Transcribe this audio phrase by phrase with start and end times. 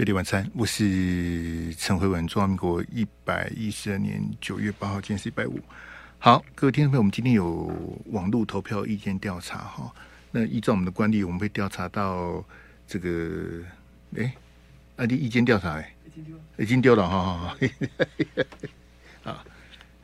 [0.00, 2.26] 贝蒂晚餐，我是陈慧文。
[2.26, 5.60] 中华民国一百一十二年九月八号，今天是一百五。
[6.18, 7.70] 好，各位听众朋友，我们今天有
[8.06, 9.94] 网络投票意见调查哈。
[10.30, 12.42] 那依照我们的惯例，我们会调查到
[12.86, 13.62] 这个，
[14.16, 14.34] 哎，
[14.96, 17.56] 啊，你意见调查哎，已经丢了，已经丢了哈。
[19.22, 19.44] 好，好，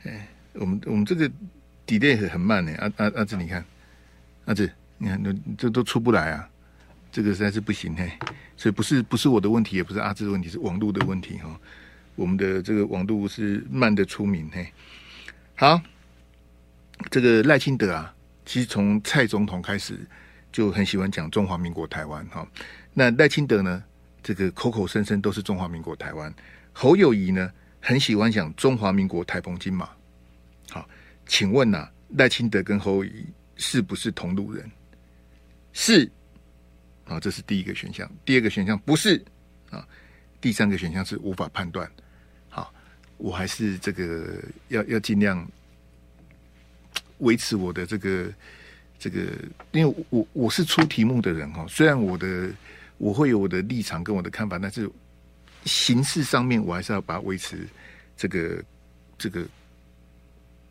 [0.03, 1.27] 哎，我们我们这个
[1.87, 2.71] delay 很慢呢。
[2.77, 3.65] 阿阿阿志，你看，
[4.45, 6.47] 阿志，你看，那这都出不来啊。
[7.17, 8.11] 这个实在是不行嘿，
[8.55, 11.59] 所以不是不是我的问题，也不是阿志的问题，是网络的问题哈。
[12.13, 14.71] 我们的这个网络是慢的出名嘿。
[15.55, 15.81] 好，
[17.09, 18.13] 这个赖清德啊，
[18.45, 19.97] 其实从蔡总统开始
[20.51, 22.47] 就很喜欢讲中华民国台湾哈。
[22.93, 23.83] 那赖清德呢，
[24.21, 26.31] 这个口口声声都是中华民国台湾。
[26.71, 29.89] 侯友宜呢，很喜欢讲中华民国台澎金马。
[30.69, 30.87] 好，
[31.25, 34.69] 请问呐、啊，赖清德跟侯友宜是不是同路人？
[35.73, 36.11] 是。
[37.07, 38.09] 啊，这是第一个选项。
[38.25, 39.23] 第二个选项不是
[39.69, 39.87] 啊，
[40.41, 41.89] 第三个选项是无法判断。
[42.49, 42.73] 好，
[43.17, 45.47] 我还是这个要要尽量
[47.19, 48.31] 维持我的这个
[48.99, 49.21] 这个，
[49.71, 51.65] 因为我我是出题目的人哈。
[51.67, 52.49] 虽然我的
[52.97, 54.89] 我会有我的立场跟我的看法，但是
[55.65, 57.67] 形式上面我还是要把它维持
[58.15, 58.63] 这个
[59.17, 59.45] 这个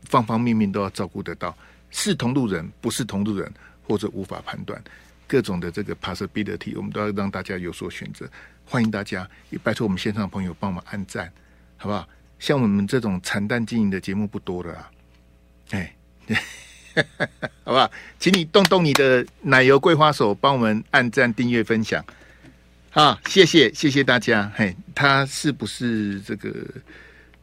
[0.04, 1.56] 方方面面都要照顾得到。
[1.90, 3.50] 是同路人，不是同路人，
[3.84, 4.82] 或者无法判断。
[5.26, 8.28] 各种的这个 possibility，我们都要让大家有所选择。
[8.64, 11.30] 欢迎大家，也拜托我们线上的朋友帮我们按赞，
[11.76, 12.08] 好不好？
[12.38, 14.90] 像我们这种惨淡经营的节目不多了啊，
[15.70, 15.96] 哎，
[17.64, 17.90] 好不好？
[18.18, 22.04] 请你动动你的奶油桂花手，帮我们按赞、订阅、分享。
[22.90, 24.52] 好，谢谢，谢谢大家。
[24.54, 26.52] 嘿，他是不是这个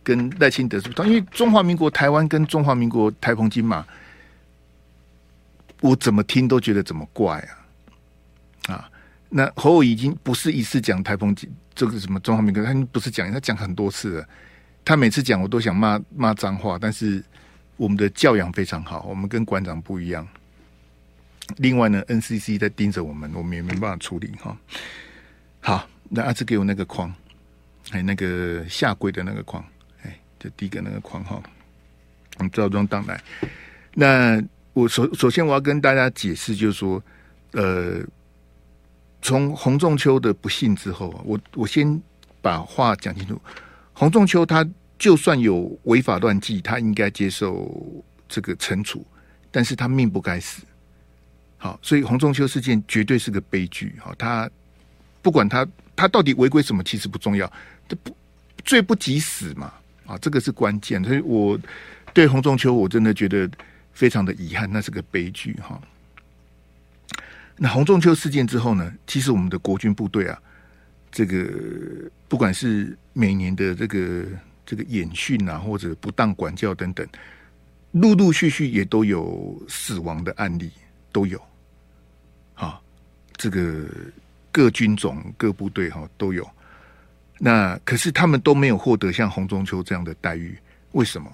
[0.04, 1.08] 跟赖清德是不同？
[1.08, 3.86] 因为中华民国台湾跟中华民国台澎金马，
[5.80, 7.63] 我怎么听都觉得怎么怪啊。
[8.68, 8.90] 啊，
[9.30, 11.36] 那侯友已经不是一次讲台风
[11.76, 14.28] 这个什么中华民国，他不是讲，他讲很多次了。
[14.86, 17.24] 他每次讲我都想骂骂脏话，但是
[17.78, 20.28] 我们的教养非常好，我们跟馆长不一样。
[21.58, 24.56] 另外呢，NCC 在盯着我们，我们也没办法处理哈。
[25.62, 27.14] 好，那阿志给我那个框，
[27.90, 29.66] 还有那个下跪的那个框，
[30.04, 31.42] 哎，就第一个那个框哈。
[32.38, 33.20] 我们赵庄当来，
[33.94, 34.40] 那
[34.74, 37.04] 我首首先我要跟大家解释，就是说，
[37.54, 38.02] 呃。
[39.24, 42.00] 从洪仲丘的不幸之后，我我先
[42.42, 43.42] 把话讲清楚。
[43.94, 44.68] 洪仲丘他
[45.00, 49.06] 就算有违法乱纪，他应该接受这个惩处，
[49.50, 50.62] 但是他命不该死。
[51.58, 53.96] 好，所以洪仲丘事件绝对是个悲剧。
[53.98, 54.50] 好，他
[55.22, 57.50] 不管他他到底违规什么，其实不重要，
[57.88, 58.14] 这不
[58.66, 59.74] 罪不及死嘛。
[60.06, 61.02] 啊，这个是关键。
[61.02, 61.58] 所以我
[62.14, 63.50] 对洪仲丘我真的觉得
[63.94, 65.82] 非常的遗憾，那是个悲剧哈。
[67.56, 68.92] 那洪仲秋事件之后呢？
[69.06, 70.42] 其实我们的国军部队啊，
[71.12, 71.48] 这个
[72.28, 74.26] 不管是每年的这个
[74.66, 77.08] 这个演训啊，或者不当管教等等，
[77.92, 80.72] 陆陆续续也都有死亡的案例，
[81.12, 81.40] 都有。
[82.56, 82.82] 啊，
[83.38, 83.86] 这个
[84.52, 86.50] 各军种、各部队哈都有。
[87.38, 90.58] 那可是他们都没有获得像洪仲秋这样的待遇，
[90.94, 91.32] 为什么？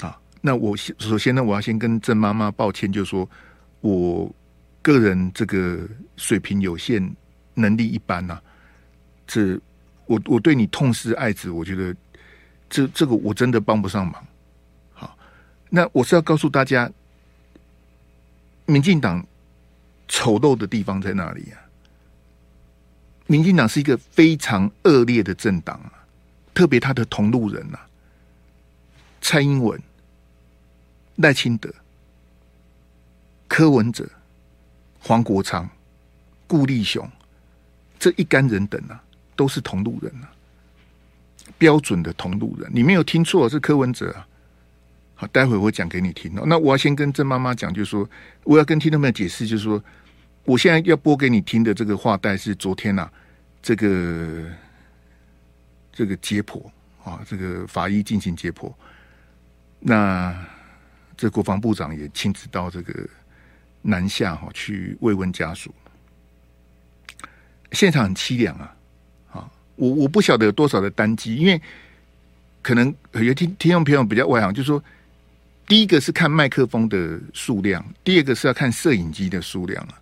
[0.00, 3.28] 啊，那我先首先呢，我要先跟郑妈妈抱歉，就是说
[3.82, 4.34] 我。
[4.86, 5.80] 个人这个
[6.16, 7.12] 水平有限，
[7.54, 8.42] 能力一般呐、啊，
[9.26, 9.58] 这
[10.06, 11.92] 我我对你痛失爱子，我觉得
[12.70, 14.24] 这这个我真的帮不上忙。
[14.92, 15.18] 好，
[15.68, 16.88] 那我是要告诉大家，
[18.66, 19.26] 民进党
[20.06, 21.58] 丑陋的地方在哪里啊？
[23.26, 26.06] 民进党是一个非常恶劣的政党啊，
[26.54, 27.88] 特别他的同路人呐、啊，
[29.20, 29.82] 蔡英文、
[31.16, 31.68] 赖清德、
[33.48, 34.08] 柯文哲。
[35.06, 35.70] 黄国昌、
[36.48, 37.08] 顾立雄
[37.96, 39.00] 这一干人等啊，
[39.36, 40.26] 都是同路人啊，
[41.56, 42.68] 标准的同路人。
[42.74, 44.26] 你没有听错，是柯文哲啊。
[45.14, 46.42] 好，待会我讲给你听哦。
[46.44, 48.10] 那我要先跟郑妈妈讲，就是说，
[48.42, 49.80] 我要跟听众们解释，就是说，
[50.42, 53.08] 我现在要播给你听的这个话带是昨天啊，
[53.62, 54.50] 这个
[55.92, 56.60] 这个解剖
[57.04, 58.74] 啊，这个法医进行解剖。
[59.78, 60.36] 那
[61.16, 63.08] 这国防部长也亲自到这个。
[63.88, 65.72] 南下哈去慰问家属，
[67.70, 68.74] 现场很凄凉啊！
[69.32, 71.60] 啊，我我不晓得有多少的单机，因为
[72.62, 74.82] 可能有听听众朋友比较外行，就说，
[75.68, 79.94] 第一个是看麦克风的数量，第二个是要看摄影机的数量啊。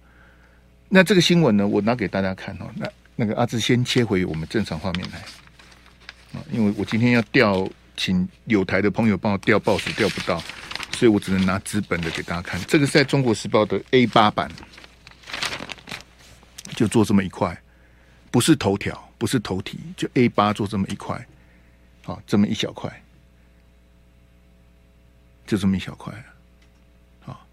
[0.89, 2.71] 那这个新闻呢，我拿给大家看哦。
[2.77, 5.19] 那那个阿志先切回我们正常画面来
[6.39, 10.43] 啊，因为我今天要调，请有台的朋友帮我调报纸，调不到。
[10.94, 14.50] 所以我只能拿纸本的给大家看，这个是在中国时报的 A 八版，
[16.76, 17.61] 就做这么一块，
[18.31, 21.26] 不是头条，不是头题，就 A 八做这么一块，
[22.02, 22.91] 好，这么一小块，
[25.46, 26.14] 就这么一小块，
[27.20, 27.44] 好，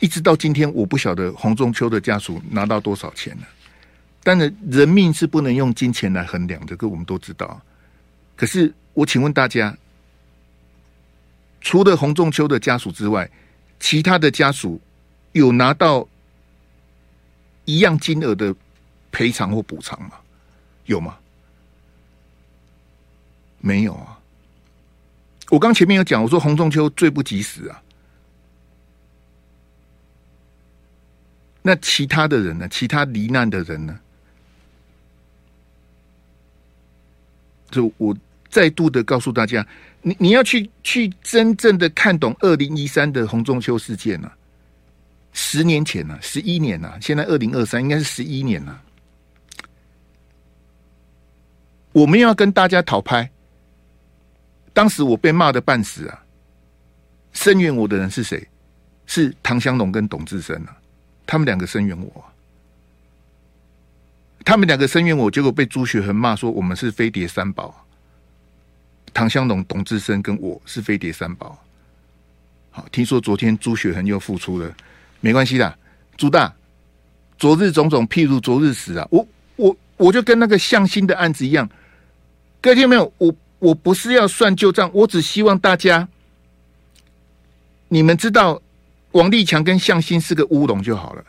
[0.00, 3.46] 一直到今天，我不晓得洪仲秋的家属拿到多少钱了。
[4.24, 7.60] 但是人命是不能用金钱来衡量的，这个我们都知道。
[8.34, 9.76] 可是我请问大家，
[11.66, 13.28] 除了洪仲丘的家属之外，
[13.80, 14.80] 其他的家属
[15.32, 16.06] 有拿到
[17.64, 18.54] 一样金额的
[19.10, 20.12] 赔偿或补偿吗？
[20.84, 21.18] 有吗？
[23.58, 24.16] 没有啊！
[25.50, 27.82] 我刚前面有讲，我说洪仲丘罪不及死啊。
[31.62, 32.68] 那其他的人呢？
[32.68, 33.98] 其他罹难的人呢？
[37.72, 38.16] 就我
[38.48, 39.66] 再度的告诉大家，
[40.02, 44.36] 你你要去去真正的看懂二零一三的洪仲秋事件呢、啊，
[45.32, 48.82] 十年前呢、啊，十一年了、啊，现在二零二三应该是十一年了、啊。
[51.92, 53.30] 我们要跟大家讨拍，
[54.72, 56.22] 当时我被骂的半死啊，
[57.32, 58.46] 声援我的人是谁？
[59.06, 60.76] 是唐湘龙跟董志生啊，
[61.26, 62.24] 他们两个声援我、
[64.44, 67.85] 他们两个声援我，结果被朱学恒骂说我们是飞碟三宝。
[69.16, 71.58] 唐湘龙、董志生跟我是飞碟三宝。
[72.70, 74.70] 好，听说昨天朱雪恒又复出了，
[75.22, 75.74] 没关系啦，
[76.18, 76.54] 朱大，
[77.38, 79.08] 昨日种种，譬如昨日死啊！
[79.10, 79.26] 我
[79.56, 81.66] 我我就跟那个向心的案子一样，
[82.60, 83.10] 各位听没有？
[83.16, 86.06] 我我不是要算旧账，我只希望大家
[87.88, 88.60] 你们知道
[89.12, 91.24] 王立强跟向心是个乌龙就好了。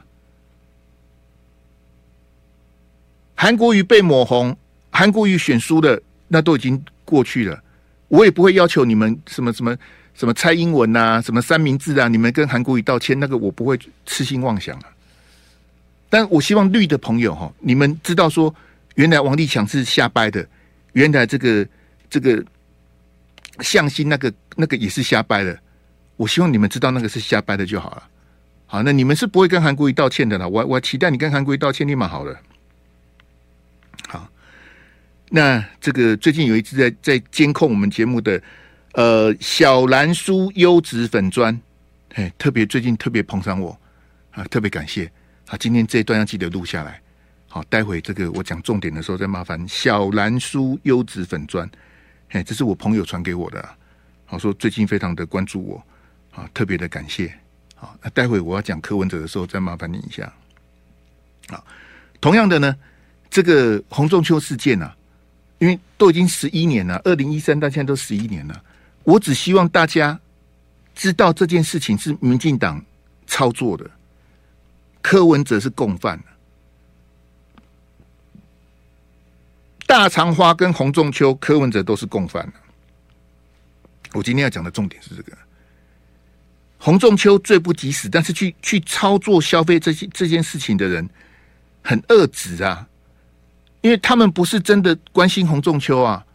[3.33, 4.57] 韩国瑜被抹红，
[4.89, 7.63] 韩国瑜选输的，那都已经过去了。
[8.07, 9.75] 我也不会要求你们什么什么
[10.13, 14.85] 什么蔡英文啊，什么三明治啊，你们跟韩国瑜道歉，那个我不会痴心妄想啊。
[16.09, 18.53] 但我希望绿的朋友哈，你们知道说，
[18.95, 20.47] 原来王立强是瞎掰的，
[20.93, 21.67] 原来这个
[22.09, 22.43] 这个
[23.59, 25.59] 向心那个那个也是瞎掰的。
[26.15, 28.03] 我希望你们知道那个是瞎掰的就好了。
[28.65, 30.47] 好，那你们是不会跟韩国瑜道歉的啦。
[30.47, 32.39] 我我期待你跟韩国瑜道歉，立马好了。
[35.29, 38.41] 那这个最近有一次在在监控我们节目的
[38.93, 41.59] 呃小蓝书优质粉砖，
[42.13, 43.77] 嘿，特别最近特别捧场我。
[44.31, 45.11] 啊，特别感谢。
[45.47, 45.55] 啊！
[45.57, 47.01] 今天这一段要记得录下来，
[47.47, 51.67] 好，待会这个我讲重点的时候再麻烦小蓝书优质粉砖，
[52.29, 53.69] 嘿，这是我朋友传给我的，
[54.25, 55.81] 好说最近非常的关注我。
[56.35, 57.33] 啊，特别的感谢，
[57.75, 60.31] 好，那待会我要讲柯文哲的时候再麻烦你一下，
[61.47, 61.65] 好，
[62.19, 62.75] 同样的呢。
[63.29, 64.95] 这个洪仲秋事件啊，
[65.59, 68.63] 因为都已经十一年了，二零一三到现在都十一年了。
[69.03, 70.19] 我只希望大家
[70.93, 72.83] 知道这件事情是民进党
[73.25, 73.89] 操作的，
[75.01, 76.21] 柯文哲是共犯。
[79.85, 82.51] 大长花跟洪仲丘，柯文哲都是共犯。
[84.13, 85.37] 我今天要讲的重点是这个：
[86.77, 91.09] 洪仲丘罪不及死，但是去去操作消费这些这件事情的人
[91.81, 92.87] 很恶质啊。
[93.81, 96.25] 因为他们不是真的关心洪仲丘啊，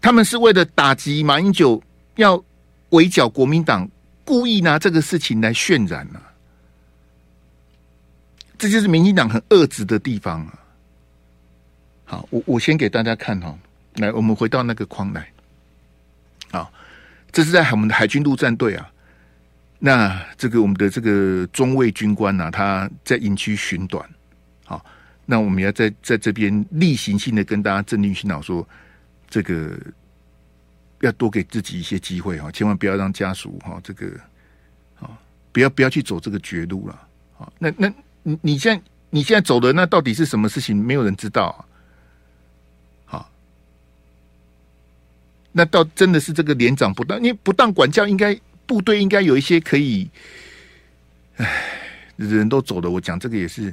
[0.00, 1.82] 他们是为了打击马英九，
[2.16, 2.42] 要
[2.90, 3.88] 围剿国民党，
[4.24, 6.20] 故意拿这个事情来渲染啊。
[8.58, 10.58] 这就是民进党很恶质的地方啊。
[12.04, 13.58] 好，我我先给大家看哈，
[13.94, 15.26] 来，我们回到那个框来。
[16.50, 16.70] 好，
[17.32, 18.88] 这是在我们的海军陆战队啊。
[19.78, 24.08] 那这个我们的这个中尉军官啊，他在营区寻短，
[25.24, 28.68] 那我们要在在这边例行性的跟大家镇定洗脑说，
[29.30, 29.78] 这个
[31.00, 34.06] 要多给自己一些机会哈，千万不要让家属哈这个
[35.00, 35.08] 啊，
[35.52, 37.50] 不要不要去走这个绝路了啊。
[37.58, 37.92] 那那
[38.24, 40.76] 你你现在你现在走的那到底是什么事情？
[40.76, 41.66] 没有人知道
[43.06, 43.24] 啊。
[45.52, 50.10] 那到真的是这个连长不当，因为不当管教，应该部队应该有一些可以，
[51.36, 51.46] 唉，
[52.16, 53.72] 人都走了，我讲这个也是。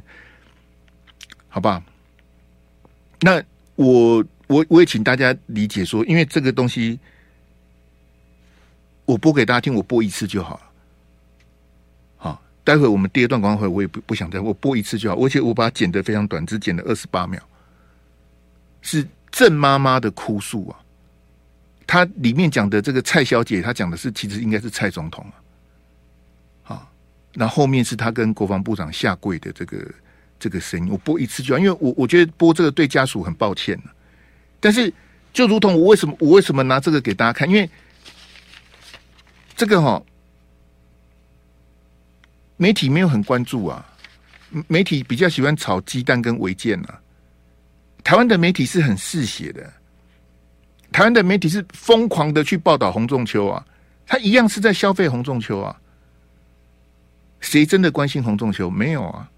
[1.52, 1.84] 好吧，
[3.22, 3.44] 那
[3.76, 7.00] 我我我也请大家理解说，因为这个东西
[9.06, 10.62] 我播给大家听，我播一次就好了。
[12.18, 17.42] 好，待会我们第二段广告会，我也不不想再我播一次就好，而且我把它剪得非常短，只剪了二十八秒，
[18.84, 20.80] 是郑妈妈的哭诉啊。
[21.88, 25.34] 她里面讲的这个蔡小姐，她讲的是其实应该是蔡总统啊。
[26.62, 26.92] 好，
[27.34, 29.92] 那后面是她跟国防部长下跪的这个。
[30.40, 33.80] 这个声音我播一次就好，因为我我觉得播这个对家属很抱歉。
[34.60, 34.92] 但是
[35.34, 37.48] 就如同我为什么我为什么拿这个给大家看？
[37.50, 37.70] 因为
[39.56, 40.02] 这个哈
[42.58, 43.86] 媒体没有很关注啊。
[44.68, 47.00] 媒体比较喜欢炒鸡蛋跟违建啊。
[48.04, 49.72] 台湾的媒体是很嗜血的，
[50.92, 53.64] 台湾的媒体是疯狂的去报道洪仲丘啊，
[54.08, 55.80] 他一样是在消费洪仲丘啊。
[57.42, 58.70] 谁真的关心洪仲丘？
[58.70, 59.30] 没有啊。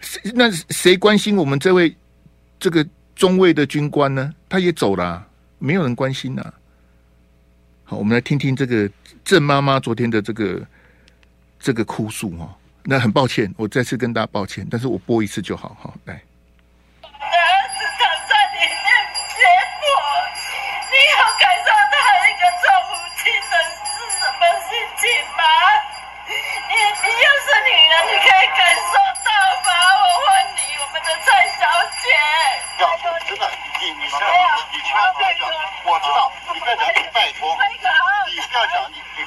[0.00, 1.94] 谁那谁关心我们这位
[2.58, 4.34] 这个中尉的军官呢？
[4.48, 5.26] 他也走了，
[5.58, 6.52] 没有人关心呐。
[7.84, 8.90] 好，我们来听听这个
[9.24, 10.66] 郑妈妈昨天的这个
[11.58, 12.56] 这个哭诉哈。
[12.82, 15.94] 那很抱歉，我再次跟大家抱歉，但是我播一次就好哈。
[16.06, 16.22] 来。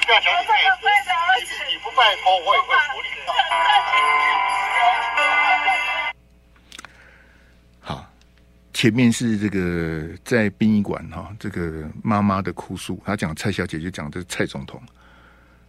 [0.06, 3.32] 你不拜托我也会处理的
[7.80, 8.06] 好
[8.74, 14.82] 前面是这个在殡仪馆哈，这个妈妈的哭诉，她讲蔡小姐就讲的蔡总统。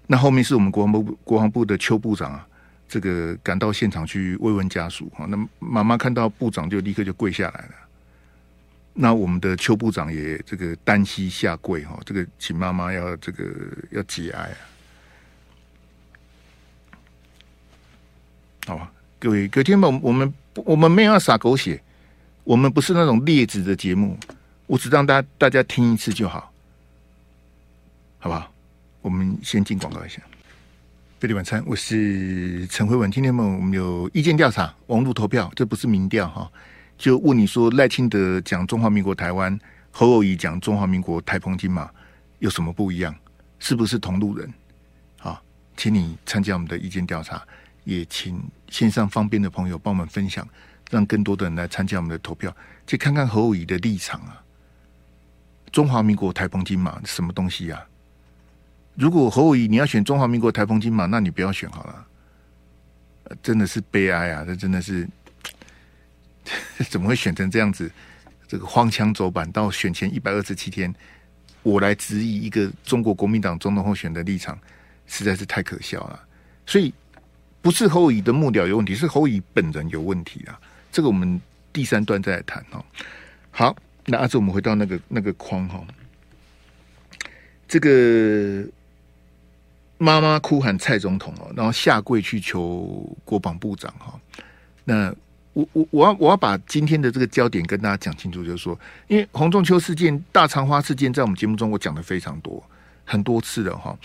[0.05, 2.45] 那后面是我们国防部国防部的邱部长啊，
[2.89, 5.25] 这个赶到现场去慰问家属哈。
[5.29, 7.84] 那妈妈看到部长就立刻就跪下来了。
[8.97, 13.43] 那我们的邱部长也这个单膝下跪哈，这个请妈妈要这个
[13.91, 14.57] 要节哀啊。
[18.67, 21.79] 好吧，各位各位听众，我们我们没有要撒狗血。
[22.45, 24.17] 我们不是那种劣质的节目，
[24.65, 26.53] 我只让大家大家听一次就好，
[28.19, 28.49] 好不好？
[29.01, 30.21] 我们先进广告一下。
[31.19, 33.11] 费力晚餐，我是陈慧文。
[33.11, 36.51] 今天我们有意见调查，网络投票，这不是民调哈。
[36.97, 39.59] 就问你说，赖清德讲中华民国台湾，
[39.91, 41.89] 侯友宜讲中华民国台澎金马，
[42.39, 43.13] 有什么不一样？
[43.59, 44.53] 是不是同路人？
[45.17, 45.41] 好，
[45.75, 47.41] 请你参加我们的意见调查，
[47.83, 50.47] 也请线上方便的朋友帮我们分享。
[50.91, 54.39] 让更多的人来参加我们的投票，去看看侯友宜的立场啊！
[55.71, 57.89] 中华民国台澎金马什么东西呀、啊？
[58.93, 62.05] 如果侯友宜你要选中华民国台澎金马，那你不要选好了。
[63.41, 64.45] 真的是悲哀啊！
[64.45, 65.09] 这真的是
[66.89, 67.91] 怎么会选成这样子？
[68.47, 70.93] 这个荒腔走板，到选前一百二十七天，
[71.63, 74.55] 我来质疑一个中国国民党总统候选的立场，
[75.07, 76.23] 实在是太可笑了。
[76.67, 76.93] 所以
[77.61, 80.59] 不是侯友宜的幕僚有问题，是侯友宜本人有问题啊！
[80.91, 81.41] 这个我们
[81.73, 82.85] 第三段再来谈哈。
[83.49, 83.75] 好，
[84.05, 85.83] 那阿志，我们回到那个那个框哈。
[87.67, 88.63] 这个
[89.97, 94.19] 妈妈哭喊蔡总统哦，然后下跪去求国防部长哈。
[94.83, 95.11] 那
[95.55, 102.61] 我我我要我要把今天的这个焦点跟大家讲清楚，就是说，因为洪仲丘事件、大肠花事件，在我们节目中我讲的非常多
[103.05, 103.97] 很多次了哈。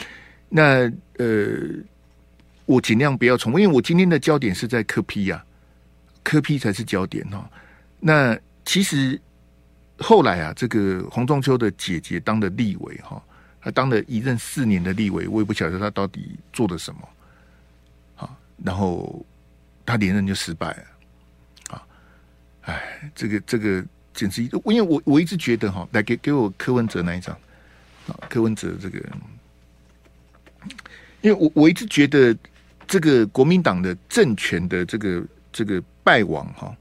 [0.48, 1.58] 那呃，
[2.66, 5.44] 我尽量不要重复，因为我今天的焦点是在柯 P 呀。
[6.22, 7.44] 柯 P 才是焦点哦。
[7.98, 9.20] 那其实
[9.98, 13.20] 后来啊，这个洪仲丘的姐姐当的立委哈，
[13.60, 17.00] 她当了一任四年的立委，我也不晓得她到底做了什么。
[18.14, 19.26] 好，然后
[19.84, 20.84] 她连任就失败了。
[22.70, 23.84] 哎，这个这个
[24.14, 27.36] 简直，因为我我一直觉得哈，来给给我柯文哲那一张
[28.06, 28.98] 啊，柯文哲这个，
[31.20, 32.36] 因为我我一直觉得
[32.86, 35.82] 这个国民党的政权的这个这个。
[36.02, 36.74] 败亡哈，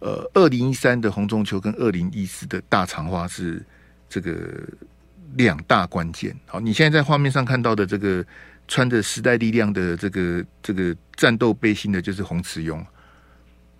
[0.00, 3.64] 呃，二零一三的洪仲丘跟二零一四的大肠花是
[4.08, 4.34] 这个
[5.34, 6.36] 两大关键。
[6.46, 8.26] 好，你现在在画面上看到的这个
[8.66, 12.84] 穿着时代力量的这个这个战斗背心的，就是洪慈庸。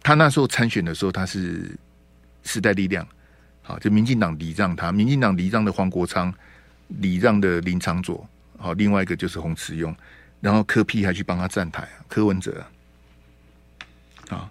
[0.06, 1.68] 他那时候参选的时候，他是
[2.44, 3.04] 时代力量，
[3.60, 6.32] 好，就民进党礼让他，民进党礼让的黄国昌，
[6.86, 8.24] 礼让的林昶佐，
[8.56, 9.92] 好，另外一个就是洪慈庸，
[10.40, 12.64] 然后柯 P 还去帮他站台，柯文哲，
[14.28, 14.48] 啊。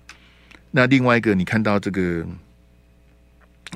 [0.71, 2.25] 那另外一个，你看到这个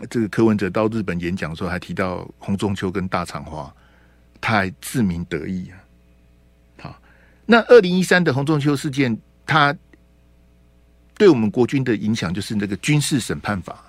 [0.09, 3.73] 这个柯文哲到日本演讲的时候，还提到洪仲丘跟大肠花，
[4.41, 5.79] 他还自鸣得意啊。
[6.81, 7.01] 好，
[7.45, 9.73] 那二零一三的洪仲丘事件，他
[11.19, 13.83] 对我们国军的影响就是那个军事审判法。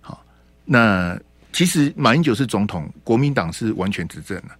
[0.00, 0.24] 好，
[0.64, 1.18] 那
[1.52, 4.56] 其实马英九是总统，国民党是完全执政了，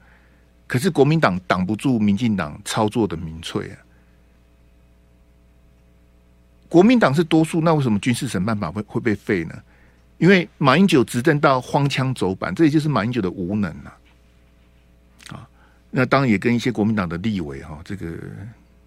[0.67, 3.79] 可是国民党挡不住民进党操作的民粹啊。
[6.69, 9.55] 国民党是多数，那为什么军事审判法会会被废呢？
[10.19, 13.99] 因为马英九执政到荒腔走板，这也就是马英九的无能啊！
[15.29, 15.49] 啊，
[15.91, 18.19] 那当然也跟一些国民党的立委哈，这个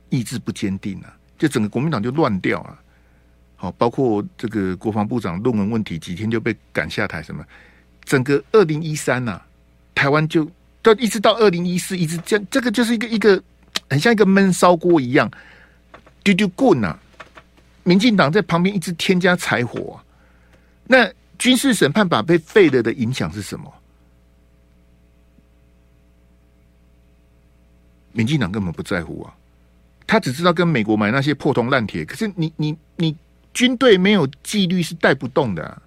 [0.10, 2.78] 意志不坚定啊，就整个国民党就乱掉了。
[3.62, 7.46] 好，包括这个国防部长论文问题，几天就被赶下台，什么？
[8.06, 9.42] 整个二零一三呐，
[9.94, 10.50] 台湾就
[10.82, 13.44] 到一直到二零一四，一直这样，这个就是一个一个
[13.90, 15.30] 很像一个闷烧锅一样，
[16.24, 16.98] 丢丢棍呐！
[17.84, 20.00] 民进党在旁边一直添加柴火。
[20.88, 23.74] 那军事审判法被废了的影响是什么？
[28.14, 29.36] 民进党根本不在乎啊，
[30.08, 32.06] 他只知道跟美国买那些破铜烂铁。
[32.06, 33.16] 可是你你你
[33.60, 35.82] 军队没有纪律是带不动的啊。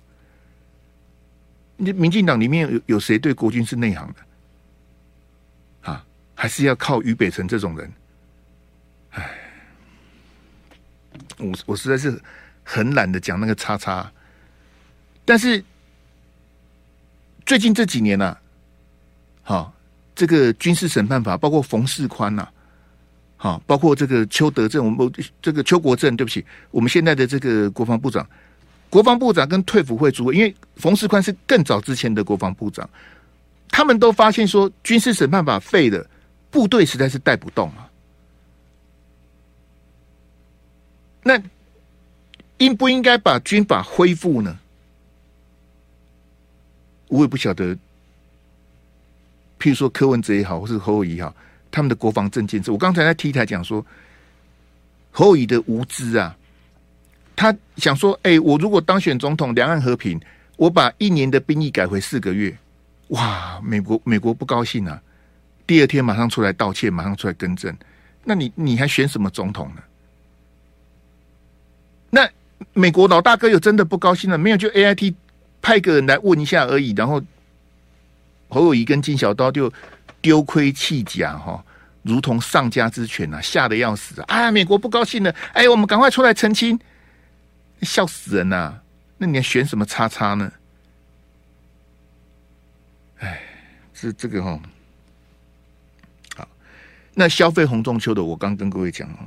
[1.78, 5.90] 你民进党里面有有谁对国军是内行的？
[5.90, 7.90] 啊，还是要靠于北辰这种人？
[9.12, 9.30] 哎，
[11.38, 12.20] 我我实在是
[12.62, 14.12] 很懒得讲那个叉叉。
[15.24, 15.64] 但是
[17.46, 18.42] 最近这几年呢、啊，
[19.42, 19.74] 好。
[20.14, 22.46] 这个军事审判法，包括冯世宽呐，
[23.42, 28.24] 好，包括这个邱德正，我们这个邱国正，对不起，我们现在的这个国防部长，
[28.88, 32.88] 国防部长跟退辅会主委，因为冯世宽是更早之前的国防部长，
[33.68, 36.08] 他们都发现说，军事审判法废了，
[36.52, 37.90] 部队实在是带不动啊。
[41.24, 41.42] 那
[42.58, 44.56] 应不应该把军法恢复呢？
[47.08, 47.76] 我也不晓得。
[49.58, 51.34] 譬如说柯文哲也好，或是侯友宜也好，
[51.72, 53.84] 他们的国防政见是，我刚才在 T 台讲说，
[55.10, 56.36] 侯友宜的无知啊，
[57.34, 60.20] 他想说，哎、我如果当选总统，两岸和平，
[60.56, 62.54] 我把一年的兵役改回四个月，
[63.08, 65.02] 哇，美国美国不高兴啊，
[65.66, 67.74] 第二天马上出来道歉，马上出来更正，
[68.22, 69.82] 那你你还选什么总统呢？
[72.10, 72.28] 那
[72.74, 74.56] 美国老大哥有真的不高兴了没有？
[74.56, 75.14] 就 AIT
[75.62, 77.20] 派个人来问一下而已，然后。
[78.54, 79.72] 侯友宜跟金小刀就
[80.22, 81.62] 丢盔弃甲哈，
[82.02, 84.24] 如同丧家之犬啊，吓得要死啊！
[84.28, 86.78] 哎，美国不高兴了，哎，我们赶快出来澄清，
[87.82, 88.82] 笑死人呐、啊！
[89.18, 90.50] 那你还选什么叉叉呢？
[93.18, 93.42] 哎，
[93.92, 94.58] 是这个哈。
[96.36, 96.48] 好，
[97.14, 99.26] 那消费红中秋的，我刚跟各位讲啊，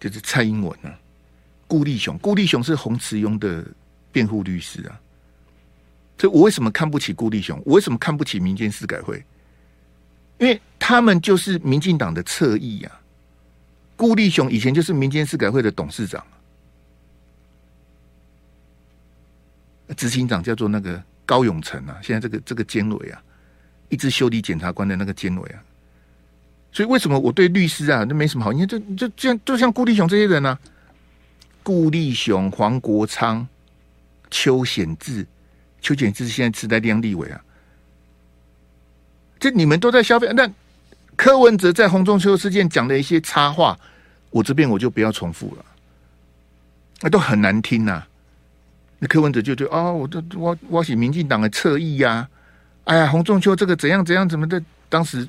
[0.00, 0.98] 就是蔡英文啊，
[1.68, 3.64] 顾立雄，顾立雄是洪慈庸的
[4.10, 4.98] 辩护律师啊。
[6.16, 7.60] 这我为什么看不起顾立雄？
[7.66, 9.22] 我为什么看不起民间司改会？
[10.44, 12.92] 因为他们就是民进党的侧翼呀。
[13.96, 16.22] 顾立雄以前就是民间司改会的董事长，
[19.96, 21.96] 执行长叫做那个高永成啊。
[22.02, 23.22] 现在这个这个监委啊，
[23.88, 25.62] 一直修理检察官的那个监委啊。
[26.72, 28.52] 所以为什么我对律师啊，那没什么好？
[28.52, 28.78] 你看，就
[29.08, 30.58] 就这样，就像顾立雄这些人啊，
[31.62, 33.48] 顾立雄、黄国昌、
[34.30, 35.26] 邱显志。
[35.80, 37.40] 邱显志现在是在当立委啊，
[39.38, 40.28] 这你们都在消费。
[40.34, 40.50] 那
[41.16, 43.78] 柯文哲在洪仲秋事件讲的一些插话，
[44.30, 45.64] 我这边我就不要重复了，
[47.00, 48.02] 那都很难听呐、
[48.98, 52.28] 那柯文哲就就哦，我都我我是民进党的侧翼呀，
[52.84, 54.62] 哎呀，洪仲秋这个怎样怎样怎么的？
[54.88, 55.28] 当时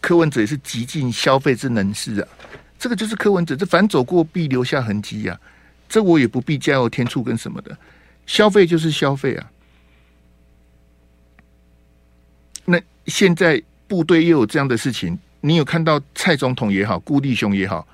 [0.00, 2.28] 柯文哲也是极尽消费之能事啊，
[2.78, 5.40] 这个就是柯文哲，这凡走过必留下痕迹呀、啊，
[5.88, 7.76] 这我也不必加油添醋跟什么的，
[8.26, 9.50] 消费就是消费啊。
[12.64, 17.86] 那现在部队又有这样的事情，你有看到蔡总统也好，顾立雄也好，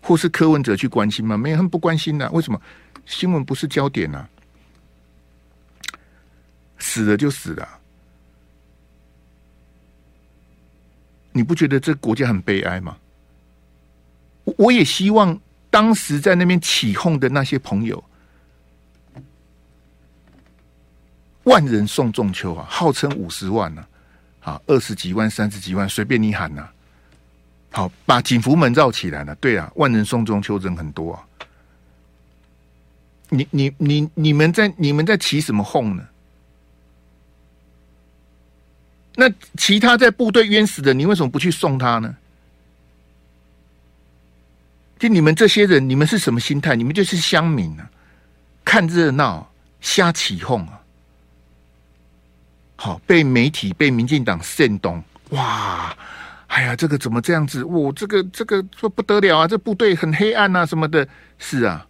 [0.00, 1.36] 或是柯文哲去关心吗？
[1.36, 2.60] 没有，他们不关心呐、为什么？
[3.06, 4.28] 新闻不是焦点呐、啊？
[6.78, 7.68] 死了就死了，
[11.32, 12.96] 你不觉得这国家很悲哀吗？
[14.58, 15.38] 我也希望
[15.70, 18.02] 当时在那边起哄的那些朋友，
[21.44, 23.88] 万人送中秋啊，号称五十万呢、啊。
[24.44, 26.68] 好，二十几万、三十几万，随便你喊呐、
[27.72, 29.34] 好，把景福门绕起来了。
[29.36, 31.24] 对啊，万人送中秋人很多啊。
[33.30, 36.06] 你、你、你、你们在你们在起什么哄呢？
[39.14, 42.14] 那其他在部队冤死的，你为什么不去送他呢？
[44.98, 46.76] 就你们这些人，你们是什么心态？
[46.76, 47.90] 你们就是乡民啊，
[48.62, 50.83] 看热闹，瞎起哄啊。
[52.76, 55.96] 好，被媒体、被民进党煽动，哇！
[56.48, 57.64] 哎呀，这个怎么这样子？
[57.64, 59.48] 我这个这个说不得了啊！
[59.48, 61.08] 这部队很黑暗啊，什么的？
[61.38, 61.84] 是啊，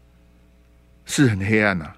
[1.05, 1.94] 是很黑暗啊。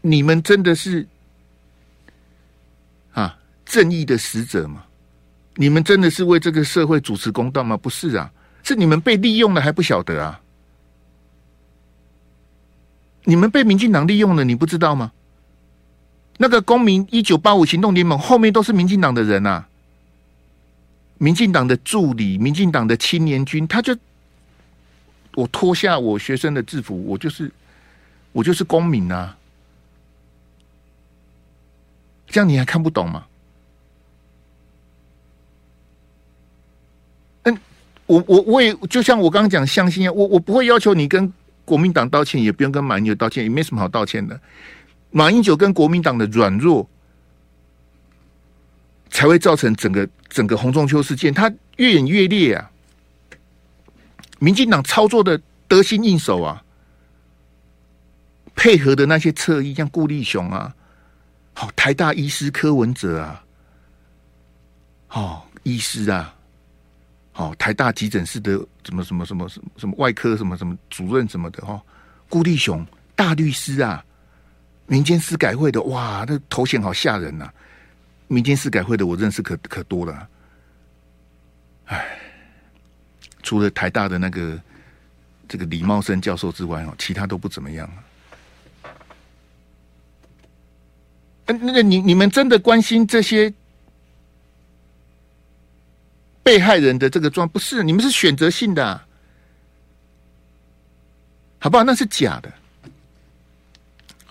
[0.00, 1.04] 你们真的是
[3.12, 4.84] 啊正义的使者吗？
[5.56, 7.76] 你们真的是为这个社会主持公道吗？
[7.76, 8.30] 不是啊，
[8.62, 10.40] 是你们被利用了还不晓得啊。
[13.24, 15.12] 你们被民进党利用了，你不知道吗？
[16.38, 19.68] 那个公民一九八五行动联盟后面都是民进党的人啊，
[21.18, 23.96] 民进党的助理，民进党的青年军，他就
[25.34, 27.52] 我脱下我学生的制服，我就是
[28.32, 29.36] 我就是公民啊，
[32.26, 33.26] 这样你还看不懂吗？
[37.44, 37.58] 嗯，
[38.06, 41.32] 我我我也就像我刚刚讲，相信啊，我我不会要求你跟
[41.64, 44.38] 国民党道歉，也不用跟马英九道歉，也没什么好道歉的。
[45.10, 46.88] 马英九跟国民党的软弱，
[49.10, 52.70] 才会造成整个整个洪仲秋事件，他越演越烈啊！
[54.38, 56.64] 民进党操作的得心应手啊，
[58.54, 60.74] 配合的那些侧翼，像顾立雄啊，
[61.52, 63.44] 好台大医师柯文哲啊，
[65.06, 66.34] 好医师啊，
[67.32, 71.80] 好台大急诊室的什么什么什么什么什么外科什么什么主任什么的哈，
[72.28, 74.04] 顾立雄大律师啊，
[74.86, 77.52] 民间司改会的哇，那头衔好吓人呐、
[78.28, 80.28] 民间司改会的我认识可可多了，
[81.86, 82.18] 哎，
[83.42, 84.60] 除了台大的那个
[85.48, 87.88] 这个李茂生教授之外哦，其他都不怎么样。
[91.46, 93.52] 那那个你你们真的关心这些
[96.42, 97.48] 被害人的这个状？
[97.48, 99.00] 不是，你们是选择性的，
[101.58, 101.84] 好不好？
[101.84, 102.52] 那是假的。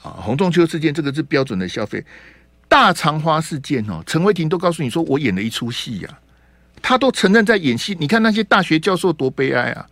[0.03, 2.03] 啊，洪仲丘事件这个是标准的消费。
[2.67, 6.19] 大肠花事件哦，陈为廷都告诉你说，我演了一出戏呀，
[6.81, 7.95] 他都承认在演戏。
[7.99, 9.87] 你看那些大学教授多悲哀啊！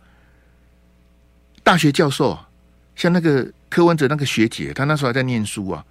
[1.62, 2.38] 大学教授
[2.96, 5.84] 像那个柯文哲那个学姐，她那时候还在念书啊。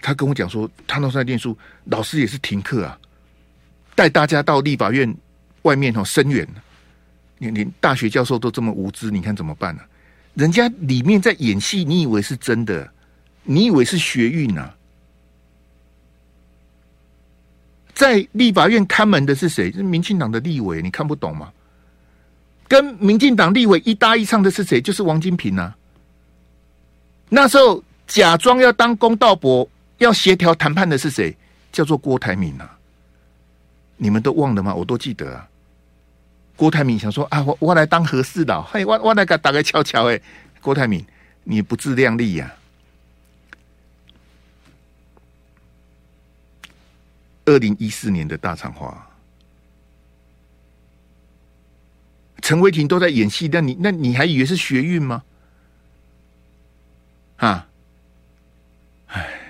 [0.00, 2.96] 他跟我讲说，他那时候在念书，老师也是停课啊，
[3.96, 5.12] 带大家到立法院
[5.62, 6.46] 外面哦声援。
[7.38, 9.82] 你连大学教授都这么无知，你看怎么办呢？
[10.34, 12.88] 人家里面在演戏，你以为是真的？
[13.42, 14.74] 你以为是学运啊？
[17.94, 19.72] 在立法院看门的是谁？
[19.72, 21.50] 是民进党的立委，你看不懂吗？
[22.68, 24.80] 跟民进党立委一搭一唱的是谁？
[24.80, 25.74] 就是王金平啊。
[27.28, 31.36] 那时候假装要当公道伯，要协调谈判的是谁？
[31.72, 32.75] 叫做郭台铭啊。
[33.96, 34.74] 你们都忘了吗？
[34.74, 35.48] 我都记得啊。
[36.56, 40.20] 郭台铭想说啊，我我来当和事佬，嘿，我我来给大家瞧瞧，哎，
[40.62, 41.04] 郭台铭，
[41.44, 42.56] 你不自量力呀、啊？
[47.46, 49.08] 二零一四年的大肠花，
[52.42, 55.22] 陈伟霆都在演戏，那你那你还以为是学运吗？
[57.36, 57.68] 啊，
[59.08, 59.40] 哎，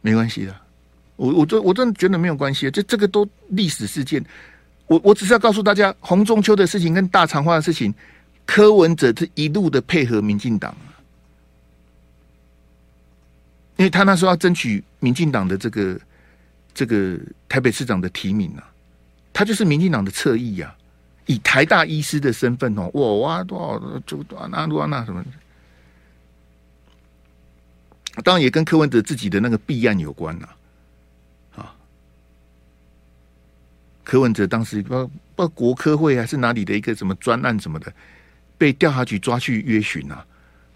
[0.00, 0.60] 没关系的，
[1.22, 4.20] 我我真我真的觉得没有关系，这这个都历史事件，
[4.88, 7.94] 我我只是要告诉大家，洪仲丘的事情跟大肠化的事情，
[8.44, 10.74] 柯文哲这一路的配合民进党。
[13.76, 16.00] 因为他那时候要争取民进党的这个
[16.74, 17.16] 这个
[17.48, 18.68] 台北市长的提名啊，
[19.32, 20.74] 他就是民进党的侧翼啊，
[21.26, 25.24] 以台大医师的身份哦，哇哇多少就多那多那什么，
[28.24, 30.56] 当然也跟柯文哲自己的那个弊案有关呐，啊，
[34.04, 37.92] 柯文哲当时不知道不国科会还是哪里的一个什么专案什么的，
[38.58, 40.24] 被调查局抓去约询啊，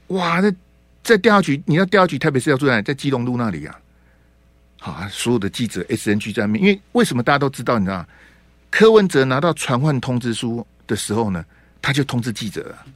[0.08, 0.52] 哇那。
[1.02, 3.78] 在调查局，你要调查局台北市要住在在基隆路那里啊。
[4.80, 7.78] 好啊，所有的记者 SNG 在那边，因为为什么大家都知道？
[7.78, 8.04] 你知道，
[8.72, 11.44] 柯文哲拿到传唤通知书的时候呢，
[11.80, 12.86] 他就通知记者了。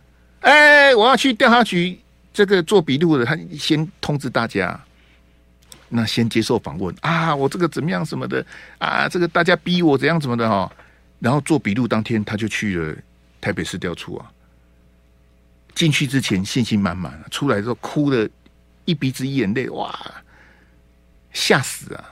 [0.41, 1.97] 哎，我要去调查局
[2.35, 4.85] 这个做笔录的，他先通知大家，
[5.91, 8.45] 那先接受访问啊，我这个怎么样什么的
[8.79, 10.73] 啊，这个大家逼我怎样怎么的哈，
[11.19, 12.97] 然后做笔录当天他就去了
[13.41, 14.33] 台北市调处啊。
[15.75, 18.29] 进去之前信心满满，出来之后哭的
[18.85, 19.95] 一鼻子眼泪，哇，
[21.33, 22.05] 吓死啊！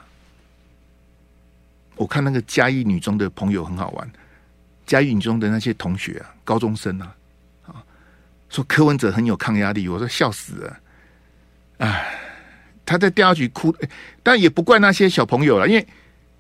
[1.97, 4.11] 我看那个嘉义女中的朋友很好玩，
[4.87, 7.15] 嘉义女中的那些同学啊，高中生啊，
[7.67, 7.83] 啊，
[8.49, 10.81] 说柯文哲很有抗压力，我说笑死了，
[11.79, 12.19] 哎，
[12.89, 13.75] 他在调查局哭，
[14.23, 15.87] 但也不怪那些小朋友了，因为，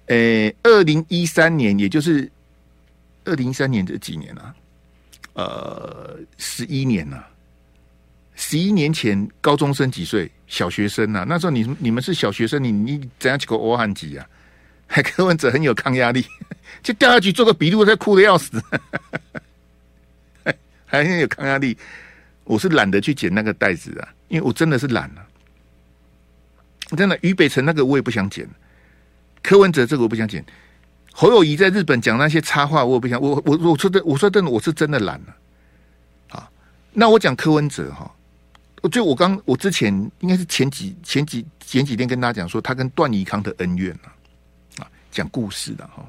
[0.07, 2.27] 呃，二零一三年，也就是
[3.27, 4.55] 二零一三年这几年啊。
[5.35, 7.29] 呃，十一年了，
[8.35, 10.31] 十一年前高中生几岁？
[10.47, 14.27] 小学生啊，那时候你你们是小学生，你你怎样去个欧汉级啊？
[14.87, 16.25] 还 柯文哲很有抗压力，
[16.83, 18.59] 就调下去做个笔录，他哭的要死，
[20.87, 21.77] 还很有抗压力。
[22.45, 25.28] 我是懒得去捡那个袋子啊，因为我真的是懒了、啊。
[26.97, 28.49] 真的，俞北辰那个我也不想剪，
[29.43, 30.45] 柯文哲这个我不想剪。
[31.13, 33.21] 侯友宜在日本讲那些插话，我也不想。
[33.21, 35.37] 我我我说的，我说真的，我是真的懒了。
[36.31, 36.49] 啊，
[36.93, 38.11] 那我讲柯文哲哈，
[38.91, 43.93] 就我刚我之前应该是前几前几前几天跟大家讲说，他跟段宜康的恩怨
[44.79, 46.07] 啊，讲故事的哈。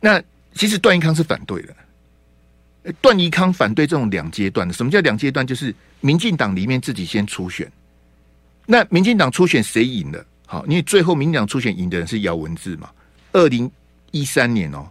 [0.00, 0.20] 那
[0.54, 4.72] 其实段宜康是反对的，段宜康反对这种两阶段的。
[4.72, 5.46] 什么叫两阶段？
[5.46, 7.70] 就是民进党里面自己先初选，
[8.66, 10.24] 那民进党初选谁赢了？
[10.46, 12.90] 好，因为最后民进党初选赢的人是姚文智嘛。
[13.32, 13.70] 二零
[14.10, 14.86] 一三年哦，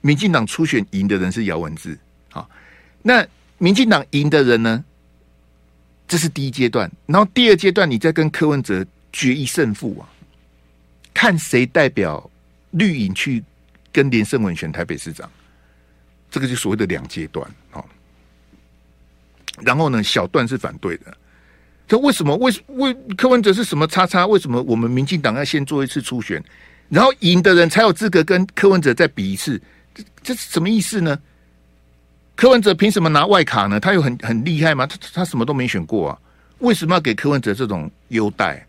[0.00, 1.98] 民进党初选赢的人是姚文智。
[2.30, 2.48] 好，
[3.02, 3.26] 那
[3.58, 4.84] 民进党赢的人呢？
[6.06, 10.04] 这是第一阶段，然后第二阶段，你再跟柯文哲决一胜负啊，
[11.14, 12.30] 看谁代表
[12.72, 13.42] 绿营去
[13.90, 15.28] 跟连胜文选台北市长，
[16.30, 17.82] 这个就所谓的两阶段啊。
[19.62, 21.16] 然后呢，小段是反对的，
[21.86, 22.34] 这为什么？
[22.36, 24.26] 为为柯文哲是什么叉叉？
[24.26, 26.42] 为什么我们民进党要先做一次初选，
[26.88, 29.60] 然后赢的人才有资格跟柯文哲再比一次？
[29.94, 31.18] 这这是什么意思呢？
[32.36, 33.78] 柯文哲凭什么拿外卡呢？
[33.78, 34.86] 他有很很厉害吗？
[34.86, 36.18] 他他什么都没选过啊？
[36.58, 38.66] 为什么要给柯文哲这种优待？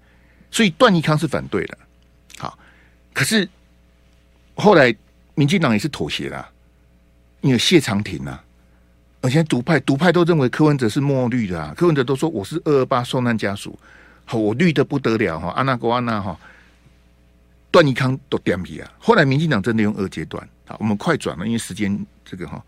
[0.51, 1.77] 所以段宜康是反对的。
[2.37, 2.59] 好，
[3.13, 3.47] 可是
[4.55, 4.95] 后来
[5.33, 6.47] 民进党也是妥协了，
[7.41, 8.43] 因为谢长廷啊，
[9.25, 11.73] 而且独派独派都认为柯文哲是墨绿的啊。
[11.75, 13.77] 柯文哲都说我是二二八受难家属，
[14.23, 16.39] 好，我绿的不得了哈，安娜国安娜哈，
[17.71, 18.91] 段宜康都点皮啊。
[18.99, 22.63] 后来民进党真的用二阶段，好，我们快转了，因为时间这个哈。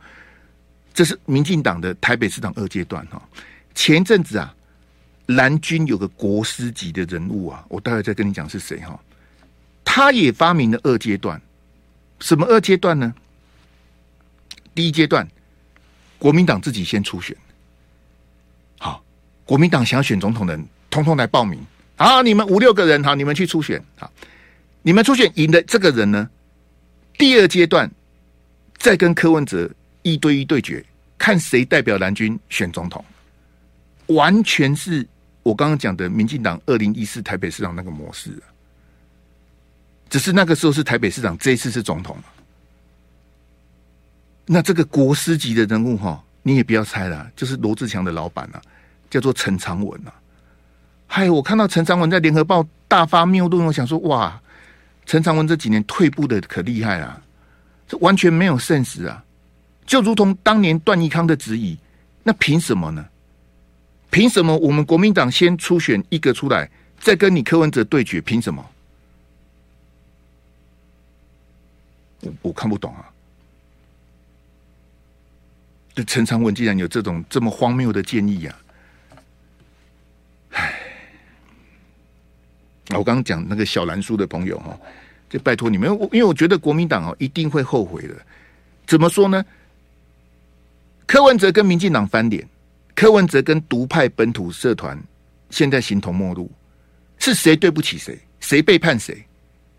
[0.96, 3.22] 这是民进党的台北市长二阶段哈。
[3.76, 4.52] 前阵子啊，
[5.28, 9.00] 蓝军有个国师级的人物啊，我待会再跟你讲是谁哈。
[9.86, 11.40] 他也发明了二阶段，
[12.20, 13.14] 什么二阶段呢？
[14.74, 15.28] 第一阶段，
[16.18, 17.36] 国民党自己先初选，
[18.80, 19.04] 好，
[19.46, 21.60] 国民党想要选总统的人，通通来报名。
[21.96, 23.84] 好，你们五六个人，好，你们去初选。
[23.98, 24.12] 好，
[24.82, 26.30] 你们初选赢的这个人呢，
[27.18, 27.90] 第二阶段
[28.78, 29.70] 再跟柯文哲。
[30.04, 30.82] 一对一对决，
[31.18, 33.04] 看谁代表蓝军选总统，
[34.06, 35.06] 完全是
[35.44, 38.42] 我刚刚讲的民进党二零一四台北市长那个模式，
[40.10, 42.16] 只是那个时候是台北市长，这一次是总统。
[44.50, 48.62] 那这个国师级的人物哈，你也不要猜了，就是罗志强的老板啊，
[49.10, 50.14] 叫做陈长文啊。
[51.06, 54.42] 嗨，我看到陈长文在联合报大发谬论，我想说哇，
[55.06, 57.22] 陈长文这几年退步的可厉害啊，
[57.90, 59.22] 这完全没有 sense 啊。
[59.86, 61.78] 就如同当年段宜康的质疑，
[62.24, 63.06] 那凭什么呢？
[64.10, 68.22] 凭什么我们国民党先初选一个出来，再跟你柯文哲对决？
[68.22, 68.66] 凭什么？
[72.22, 73.12] 我我看不懂啊！
[76.06, 78.56] 陈长文竟然有这种这么荒谬的建议呀、
[80.52, 80.58] 啊！
[80.58, 80.80] 唉，
[82.92, 84.78] 我刚刚讲那个小蓝书的朋友哈，
[85.30, 88.16] 就拜托你们，因为我觉得国民党哦一定会后悔的。
[88.86, 89.44] 怎么说呢？
[91.06, 92.48] 柯文哲跟民进党翻脸，
[92.96, 95.02] 柯文哲跟独派本土社团
[95.50, 96.52] 现在形同陌路，
[97.18, 98.20] 是谁对不起谁？
[98.40, 99.26] 谁背叛谁？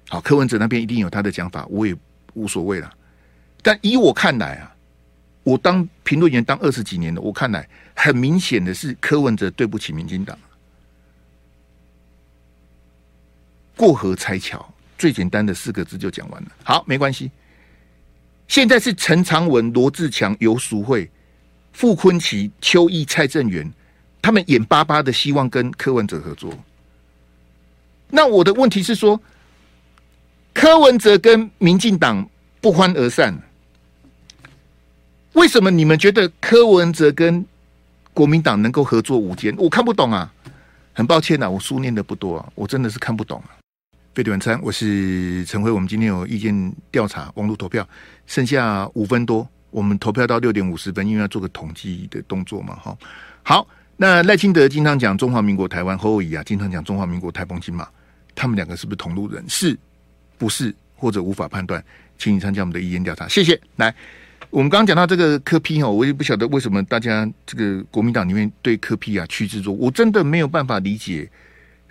[0.09, 1.95] 好，柯文哲那边一定有他的讲法，我也
[2.35, 2.91] 无所谓了。
[3.63, 4.75] 但以我看来啊，
[5.49, 10.39] 我当评论员当二十几年了，我看来很明显的是柯文哲对不起民进党。
[13.75, 16.53] 过河拆桥，最简单的四个字就讲完了。
[16.63, 17.31] 好，没关系。
[18.47, 21.11] 现在是陈长文、罗志强、游淑慧。
[21.73, 23.73] 傅崐萁、邱毅、蔡正元，
[24.21, 26.53] 他们眼巴巴的希望跟柯文哲合作。
[28.11, 29.19] 那我的问题是说，
[30.53, 32.29] 柯文哲跟民进党
[32.61, 33.33] 不欢而散，
[35.39, 37.47] 为什么你们觉得柯文哲跟
[38.13, 39.55] 国民党能够合作五间？
[39.57, 40.29] 我看不懂啊！
[40.93, 43.55] 很抱歉啊，我书念的不多啊，我真的是看不懂啊。
[44.17, 47.89] 飞碟晚餐，我是陈辉，我们今天有意见调查，网络投票，
[48.27, 49.49] 剩下五分多。
[49.71, 52.99] 我们投票到六点五十分，因为要做个统计的动作嘛，哈。
[53.45, 53.65] 好，
[53.97, 57.87] 那赖清德经常讲中华民国台湾，侯友宜啊经常讲中华民国台澎金马，
[58.35, 59.45] 他们两个是不是同路人？
[59.49, 59.79] 是
[60.37, 60.75] 不是？
[60.97, 61.81] 或者无法判断，
[62.19, 63.29] 请你参加我们的意见调查。
[63.29, 63.61] 谢谢。
[63.77, 63.95] 来，
[64.51, 71.31] 我们刚刚讲到这个柯 P 哈，我也不晓得为什么大家这个国民党里面对柯 P 啊趋之若鹜，我真的没有办法理解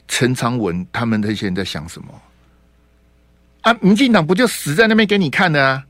[0.08, 2.08] 陈长文他们这些人在想什么
[3.62, 3.74] 啊？
[3.76, 5.86] 民进党不就死在那边给你看的啊？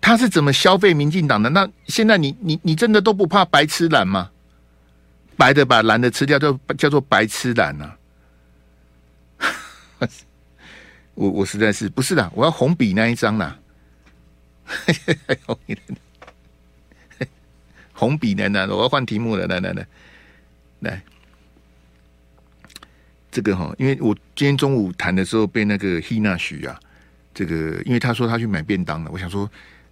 [0.00, 1.50] 他是怎么消费民进党的？
[1.50, 4.30] 那现在你你你真的都不怕白吃蓝吗？
[5.36, 7.92] 白的把蓝的吃掉，就叫做白吃蓝呢、
[9.38, 10.06] 啊？
[11.14, 13.58] 我我实在是不是的，我要红笔那一张啦。
[17.92, 19.86] 红笔来来，我要换题目了，来来来
[20.80, 21.02] 来，
[23.30, 26.78] 这个哈，因为我今天中午谈的时候被那个希娜许啊，
[27.34, 29.48] 这个因为他说他去买便当了，我想说。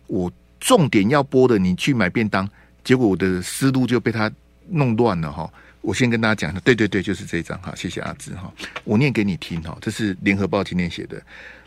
[0.06, 2.46] 我重点要播的，你去买便当，
[2.84, 4.30] 结果我的思路就被他
[4.68, 5.50] 弄乱了哈。
[5.80, 8.52] 我先跟大家讲，对对对，就是这一张哈，谢谢阿志哈。
[8.84, 11.22] 我念给你听哈，这是联合报今天写的。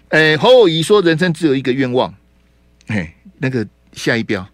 [0.10, 2.14] 诶，侯友宜说人生只有一个愿望，
[2.88, 4.48] 嘿，那个下一标，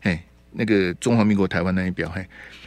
[0.00, 0.18] 嘿，
[0.52, 2.26] 那个中华民国台湾那一标，嘿，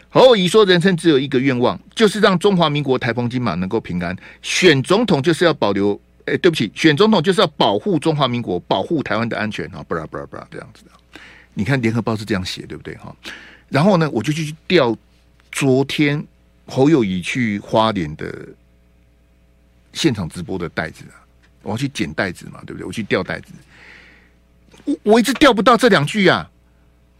[0.10, 4.16] 侯友宜说：“人生只有一个愿望，就是让中华民国台澎金马能够平安。
[4.42, 9.84] 选总统就是要保留，哎，对不起，选总统就是要保护中华民国，保护台湾的安全啊！
[9.88, 10.92] 不啦不啦不啦，这样子的。
[11.54, 12.96] 你看联合报是这样写，对不对？
[12.96, 13.16] 哈，
[13.70, 14.96] 然后呢，我就去调
[15.52, 16.24] 昨天
[16.66, 18.48] 侯友宜去花莲的
[19.94, 21.20] 现场直播的袋子啊，
[21.64, 22.86] 我要去捡袋子嘛，对不对？
[22.86, 23.54] 我去调袋子，
[24.86, 26.50] 我我一直钓不到这两句啊，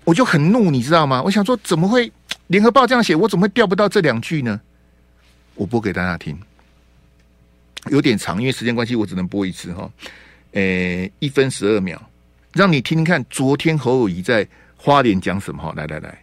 [0.04, 1.22] 我就很怒，你知道吗？
[1.24, 2.12] 我想说，怎么会？”
[2.48, 4.60] 联合报这样写，我怎么会钓不到这两句呢？
[5.56, 6.38] 我播给大家听，
[7.90, 9.90] 有点长，因为时间关系，我只能播一次哈。
[10.52, 12.02] 诶，一分十二秒，
[12.52, 14.46] 让你听听看，昨天侯友谊在
[14.76, 15.74] 花莲讲什么哈？
[15.78, 16.22] 来来来。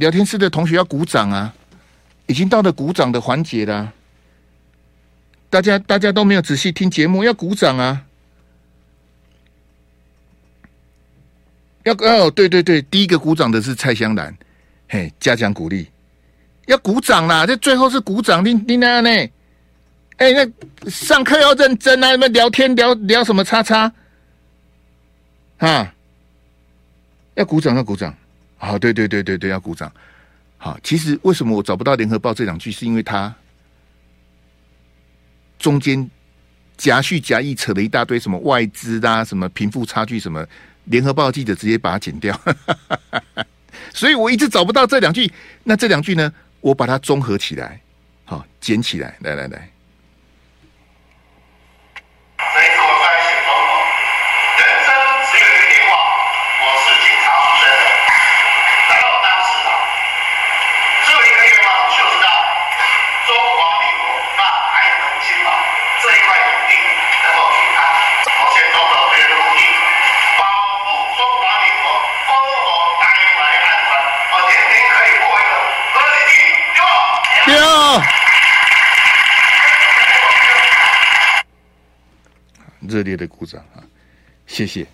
[0.00, 1.54] 聊天室的同学要鼓掌啊！
[2.26, 3.92] 已经到了鼓掌的环节了。
[5.50, 8.02] 大家大家都没有仔细听节目，要鼓掌啊！
[11.84, 14.34] 要哦，对对对，第一个鼓掌的是蔡香兰，
[14.88, 15.86] 嘿，嘉奖鼓励，
[16.64, 17.44] 要鼓掌啦！
[17.46, 19.10] 这最后是鼓掌，你你那呢？
[20.16, 22.10] 哎，那上课要认真啊！
[22.12, 23.92] 你们聊天聊聊什么叉叉？
[25.58, 25.94] 啊，
[27.34, 28.14] 要鼓掌要鼓掌。
[28.62, 29.90] 好，对对对对对，要鼓掌。
[30.58, 33.34] 好，其实为什么我找不到联合报这两句，是因为他
[35.58, 36.08] 中间
[36.76, 40.46] 夹叙夹议扯了一大堆什么外资啦、什么贫富差距什么，
[40.84, 42.38] 联合报记者直接把它剪掉，
[43.94, 45.32] 所以我一直找不到这两句。
[45.64, 47.80] 那这两句呢，我把它综合起来，
[48.26, 49.70] 好，剪起来，来来来。
[83.00, 83.80] 热烈的鼓掌啊！
[84.46, 84.86] 谢谢，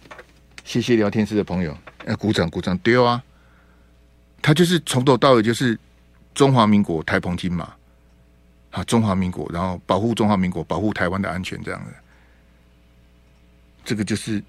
[0.65, 1.77] 谢谢聊天室的朋友。
[2.05, 3.21] 呃，鼓掌鼓掌，对啊，
[4.41, 5.77] 他就是从头到尾就是
[6.33, 7.69] 中华民国台澎金马
[8.71, 11.93] 啊，中华民国，然后保护中华民国，保护台湾的安全，这样的。
[13.85, 14.41] 这个就是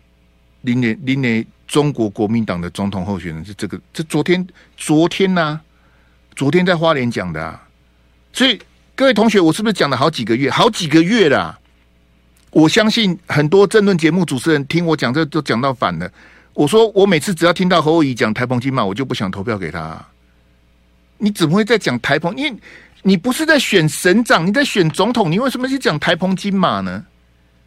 [0.61, 5.59] 林年林年中国国民党的总统候选人是这个，这昨天昨天呢、
[6.35, 7.67] 昨天在花莲讲的啊。
[8.31, 8.61] 所以
[8.93, 11.59] 各位同学，我是不是讲了好几个月，好几个月了？
[12.57, 16.11] 我相信很多政论节目主持人听我讲这都讲到反了。
[16.55, 20.03] 我说我每次只要听到侯友宜讲台澎金马，我就不想投票给他。
[21.19, 22.35] 你怎么会在讲台澎？
[22.35, 22.59] 因为
[23.03, 27.05] 你不是在选省长，你在选总统，你为什么去讲台澎金马呢？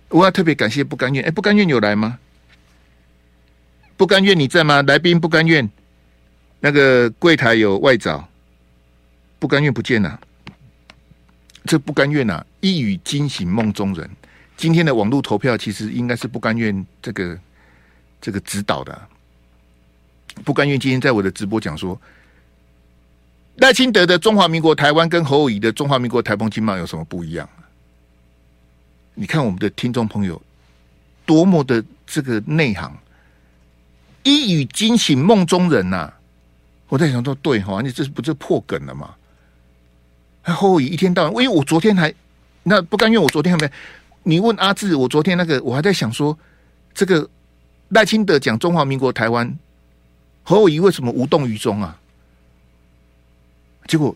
[0.09, 1.23] 我要特别感谢不甘愿。
[1.23, 2.19] 哎，不甘愿有来吗？
[3.97, 4.83] 不甘愿你在吗？
[4.83, 5.71] 来宾不甘愿，
[6.59, 8.29] 那个柜台有外找，
[9.39, 10.19] 不甘愿不见了。
[11.65, 14.11] 这不甘愿呐，一语惊醒梦中人。
[14.61, 17.39] 今天的网络投票其实应该是不甘愿这个
[18.21, 19.09] 这个指导的、
[20.45, 21.99] 不甘愿今天在我的直播讲说，
[23.57, 27.49] 赖清德的中华民国台湾跟侯友宜的中华民国台澎金马有什么不一样？
[29.15, 30.39] 你看我们的听众朋友
[31.25, 32.95] 多么的这个内行，
[34.25, 36.13] 一语惊醒梦中人呐、
[36.89, 39.15] 我在想说，对哈，你这是不是破梗了吗？
[40.43, 42.13] 侯友宜一天到晚，因为我昨天还
[42.65, 43.73] 那不甘愿，我昨天还没。
[44.23, 46.39] 你问阿志，我昨天那个我还在想说，
[46.93, 47.29] 这个
[47.89, 49.59] 赖清德讲中华民国台湾，
[50.43, 51.99] 侯友宜为什么无动于衷啊？
[53.87, 54.15] 结果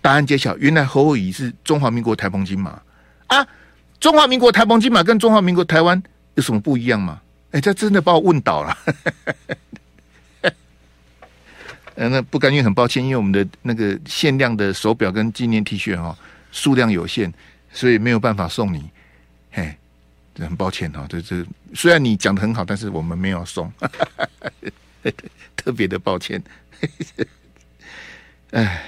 [0.00, 2.80] 答案揭晓，原来侯友宜是中华民国台澎金马
[3.26, 3.46] 啊！
[3.98, 6.00] 中华民国台澎金马跟中华民国台湾
[6.34, 7.20] 有什么不一样吗？
[7.52, 8.78] 哎，这真的把我问倒了。
[11.94, 16.16] 嗯， 那不甘愿，很抱歉，因为我们的那个限量的手表跟纪念 T 恤哈，
[16.52, 17.32] 数量有限，
[17.72, 18.90] 所以没有办法送你。
[19.54, 19.76] 嘿，
[20.34, 23.72] 这很抱歉哈，这这虽然你讲的很好，但是我们没有送，
[25.54, 26.42] 特别的抱歉。
[28.50, 28.82] 哎，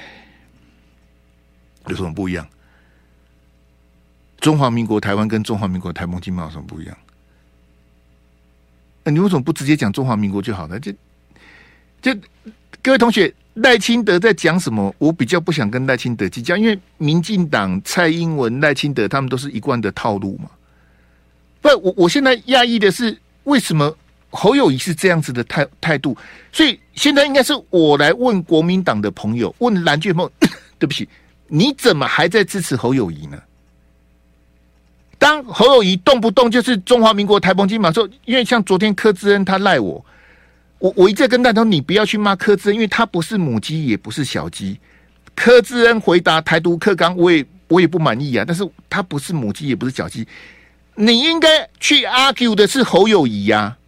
[1.87, 2.45] 有什么不一样？
[4.41, 6.99] 中华民国台湾跟中华民国台澎金马有什么不一样？
[9.05, 10.81] 你为什么不直接讲中华民国就好了？
[10.81, 10.93] 就
[12.03, 12.13] 就。
[12.83, 14.95] 各位同学，赖清德在讲什么？
[14.99, 20.49] 我比较不想跟赖清德计较，因为民进党、蔡英文、赖清德他们都是一贯的套路嘛。
[21.67, 23.97] 不，我我现在讶异的是，为什么
[24.31, 26.17] 侯友谊是这样子的态态度？
[26.53, 30.31] 所以现在应该是我来问国民党的朋友，问蓝俊鹏，
[30.79, 31.09] 对不起，
[31.49, 33.39] 你怎么还在支持侯友宜呢？
[35.19, 40.05] 当侯友宜动不动就是中华民国台澎金马说，因为像昨天柯志恩他赖我。
[40.79, 44.79] 我我一直跟大家说，你不要去骂柯志恩，因为他不是母鸡，也不是小鸡。
[45.35, 48.45] 柯志恩回答台独克刚，我也我也不满意啊。
[48.47, 50.29] 但是他不是母鸡，也不是小鸡。
[50.97, 53.79] 你应该去 argue 的是侯友宜呀、啊，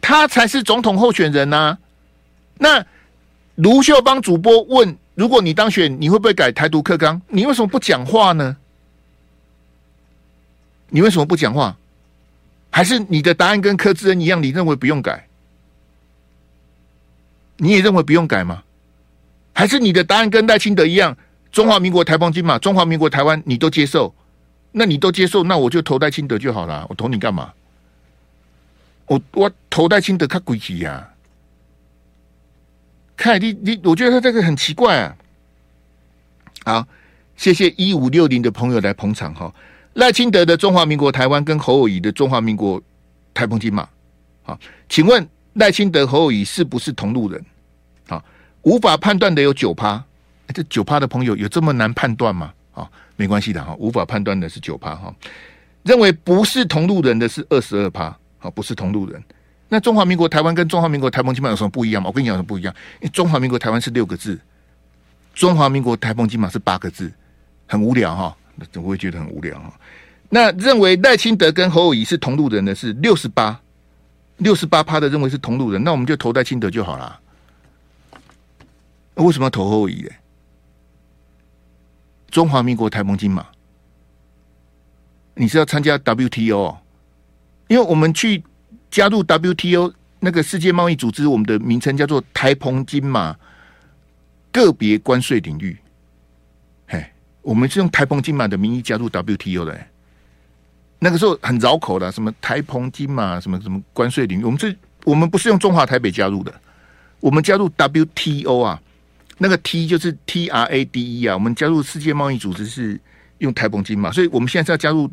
[0.00, 1.78] 他才是总统候选人呐、啊。
[2.58, 2.86] 那
[3.56, 7.20] 卢秀邦主播问：如果你当选，你会不会改台独课纲？
[7.28, 8.56] 你为什么不讲话呢？
[10.90, 11.76] 你为什么不讲话？
[12.70, 14.40] 还是你的答案跟柯志恩一样？
[14.40, 15.26] 你认为不用改？
[17.56, 18.62] 你也认为不用改吗？
[19.52, 21.16] 还是你的答案跟赖清德一样？
[21.50, 24.14] 中华民国台邦金马，中华民国台湾，你都接受？
[24.76, 26.84] 那你都接受，那我就投戴清德就好了。
[26.88, 27.52] 我投你干嘛？
[29.06, 31.10] 我我投戴清德，他诡异呀！
[33.16, 35.16] 看你你，我觉得他这个很奇怪啊。
[36.64, 36.88] 好，
[37.36, 39.54] 谢谢一五六零的朋友来捧场哈。
[39.92, 42.82] 赖清德的中华民国台湾跟侯友宜的中华民国
[43.32, 43.88] 台澎金马，
[44.42, 44.58] 好，
[44.88, 47.44] 请问赖清德侯友宜是不是同路人？
[48.08, 48.24] 好，
[48.62, 50.02] 无法判断的有九趴，
[50.48, 52.52] 这九趴的朋友有这么难判断吗？
[52.72, 55.14] 好，没关系的哈，无法判断的是九趴哈，
[55.82, 59.22] 认为不是同路人的是二十二趴，好，不是同路人。
[59.68, 62.08] 那中华民国台湾跟中华民国台风金马有什么不一样吗？
[62.08, 64.38] 我跟你讲有什么不一样，因为中华民国台湾是六个字，
[65.32, 67.12] 中华民国台风金马是八个字，
[67.66, 68.36] 很无聊哈。
[68.56, 69.72] 那怎么会觉得很无聊哈？
[70.28, 73.60] 那认为赖清德跟侯友宜是同路人的是六十八，
[74.36, 77.20] 六十八趴的认为是同路人，那我们就投赖清德就好了。
[79.14, 80.10] 为什么要投侯友宜呢？
[82.34, 83.46] 中华民国台澎金马，
[85.34, 86.76] 你是要参加 WTO？
[87.68, 88.42] 因为我们去
[88.90, 93.36] 加入 WTO 那个世界贸易组织，我们的名称叫做台澎金马
[94.50, 95.78] 个别关税领域。
[96.88, 97.06] 嘿
[97.40, 99.88] 我们是用台澎金马的名义加入 WTO 的，欸，
[100.98, 104.74] 那个时候很绕口的，什么台澎金马，什么什么关税领域，我们这
[105.04, 106.52] 我们不是用中华台北加入的，
[107.20, 108.82] 我们加入 WTO 啊，
[109.38, 113.00] 那个 T 就是 TRADE 啊，我们加入世界贸易组织是
[113.38, 115.10] 用台澎金马，所以我们现在是要加入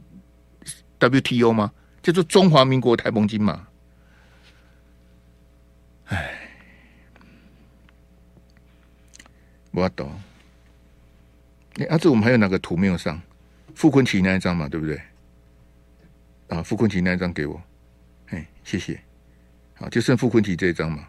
[1.00, 1.72] WTO 吗？
[2.02, 3.68] 叫做中华民国台澎金马。
[6.06, 6.34] 哎，
[9.72, 10.12] 我懂。
[11.78, 13.22] 哎，阿、啊、志，我们还有哪个图没有上？
[13.74, 15.02] 傅坤奇那一张嘛，对不对？
[16.50, 17.62] 啊，傅坤奇那一张给我，
[18.28, 19.02] 哎，谢谢。
[19.76, 21.08] 好，就剩傅坤奇这一张嘛。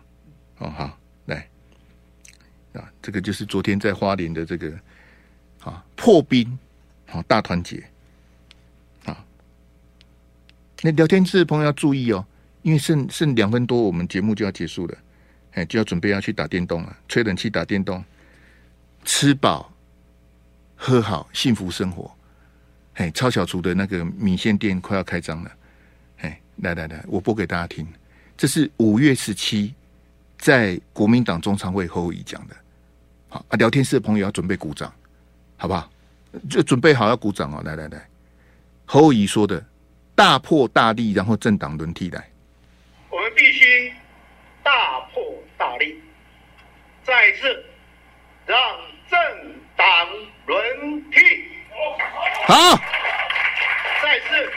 [0.58, 0.98] 哦，好，
[2.72, 4.72] 啊，这个就是昨天在花莲的这个
[5.60, 6.58] 啊破冰，
[7.06, 7.82] 好大团结。
[9.04, 9.24] 啊，
[10.82, 12.24] 那聊天室的朋友要注意哦，
[12.62, 14.98] 因为剩剩两分多，我们节目就要结束了，
[15.52, 18.04] 哎，就要准备要去打电动了，吹冷气打电动，
[19.04, 19.70] 吃饱。
[20.84, 22.10] 喝好，幸福生活。
[22.94, 25.52] 嘿，超小厨的那个米线店快要开张了。
[26.16, 27.86] 嘿，来来来，我播给大家听。
[28.36, 29.72] 这是五月十七
[30.38, 32.56] 在国民党中常会侯友讲的。
[33.32, 34.92] 好啊，聊天室的朋友要准备鼓掌，
[35.56, 35.90] 好不好？
[36.50, 37.62] 就准备好要鼓掌哦。
[37.64, 38.06] 来来来，
[38.84, 39.64] 侯友宜说的
[40.14, 42.30] “大破大立”，然后政党轮替来。
[43.08, 43.90] 我们必须
[44.62, 45.22] 大破
[45.56, 45.98] 大立，
[47.02, 47.64] 再次
[48.44, 48.58] 让
[49.10, 49.18] 政
[49.76, 49.86] 党。
[50.44, 51.20] 轮替，
[52.48, 52.76] 好，
[54.02, 54.52] 再次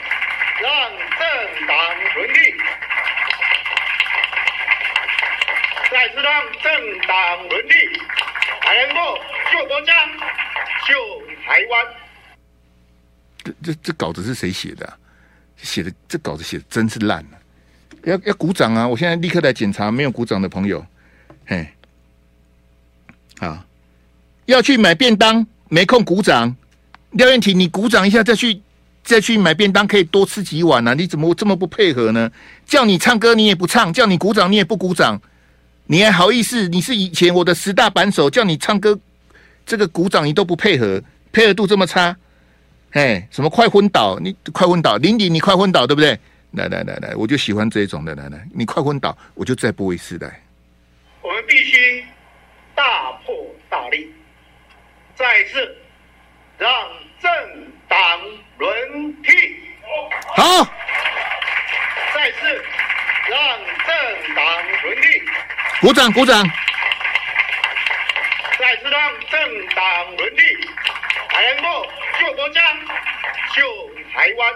[0.60, 0.72] 让
[1.16, 1.24] 政
[1.68, 1.76] 党
[2.16, 2.38] 轮替，
[5.88, 6.66] 再次让政
[7.06, 7.75] 党轮替，才
[8.74, 9.18] 能够
[9.52, 9.92] 救国家、
[10.86, 10.94] 救
[11.44, 11.86] 台湾。
[13.44, 14.96] 这这这稿子是谁写的、啊？
[15.62, 17.38] 写的这稿子写的真是烂了、
[18.04, 18.86] 要要鼓掌啊！
[18.86, 20.84] 我现在立刻来检查，没有鼓掌的朋友，
[21.46, 21.66] 嘿，
[23.38, 23.64] 好。
[24.44, 26.54] 要去买便当，没空鼓掌。
[27.12, 28.60] 廖燕婷，你鼓掌一下，再去
[29.02, 30.92] 再去买便当，可以多吃几碗啊？
[30.92, 32.30] 你怎么这么不配合呢？
[32.66, 35.20] 叫你唱歌你也不唱，叫你鼓掌你也不鼓掌，
[35.86, 36.68] 你还好意思？
[36.68, 38.98] 你是以前我的十大板手，叫你唱歌
[39.64, 41.00] 这个鼓掌你都不配合，
[41.32, 42.16] 配合度这么差，
[42.90, 44.18] 哎，什么快昏倒？
[44.18, 46.18] 你快昏倒，林迪你快昏倒对不对？
[46.52, 50.42] 来来来来，我就喜欢这种的，来来，你快昏倒，我就再播一次来。
[51.22, 52.04] 我们必须
[52.74, 53.34] 大破
[53.68, 54.08] 大立，
[55.14, 55.76] 再次
[56.58, 56.70] 让
[57.20, 57.30] 政
[57.88, 57.98] 党
[58.58, 59.30] 轮替。
[60.34, 60.64] 好，
[62.14, 62.64] 再次
[63.28, 63.38] 让
[63.86, 64.44] 政党
[64.82, 65.22] 轮替。
[65.80, 66.46] 鼓掌鼓掌。
[68.58, 69.38] 再次让政
[69.74, 70.42] 党轮替，
[71.28, 71.86] 才能够
[72.18, 72.60] 救国家、
[73.54, 73.62] 救
[74.14, 74.54] 台湾。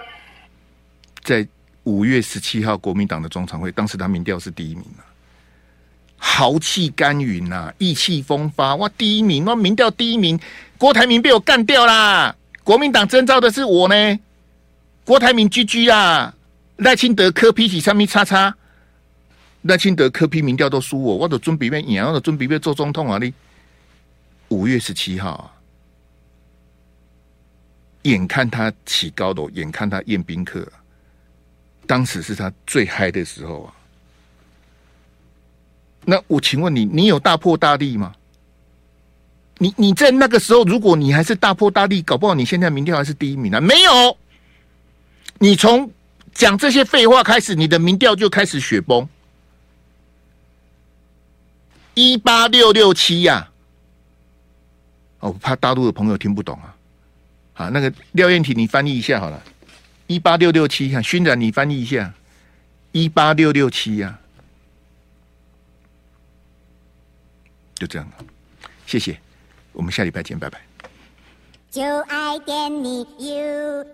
[1.23, 1.47] 在
[1.85, 5.05] 五月十七号国民党的中常会，当时他民调是第一名啊。
[6.16, 8.89] 豪气干云呐、啊，意气风发哇！
[8.97, 9.55] 第一名，哇！
[9.57, 10.39] 民调第一名，
[10.79, 12.35] 郭台铭被我干掉啦！
[12.62, 14.18] 国民党征召的是我呢，
[15.05, 16.35] 郭台铭居居啊！
[16.77, 18.55] 赖清德柯 P 起上面叉叉，
[19.63, 23.19] 赖清德柯批民调都输我，我都准备要赢，我都准备要做总统啊！
[23.19, 23.33] 你
[24.49, 25.53] 五月十七号啊，
[28.03, 30.67] 眼看他起高楼，眼看他宴宾客，
[31.87, 33.75] 当时是他最嗨的时候啊！
[36.07, 38.15] 那我请问你，你有大破大立吗？
[39.59, 43.61] 你你在那个时候，如果你还是大破大立，搞不好你现在民调还是第一名啊？
[43.61, 44.17] 没有，
[45.39, 45.93] 你从
[46.33, 49.07] 讲这些废话开始，你的民调就开始雪崩，
[51.95, 53.51] 一八六六七呀！
[55.20, 56.76] 哦，怕大陆的朋友听不懂啊。
[57.55, 59.43] 啊，那个廖燕婷，你翻译一下好了，
[60.07, 62.14] 一八六六七，看勋然，你翻译一下，
[62.93, 64.18] 一八六六七呀。
[67.74, 68.14] 就这样了，
[68.86, 69.18] 谢谢，
[69.72, 70.61] 我们下礼拜见，拜拜。
[71.70, 73.86] 就爱点你 U。